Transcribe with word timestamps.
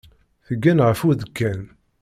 Tgen 0.47 0.79
ɣef 0.87 0.99
udekkan. 1.09 1.61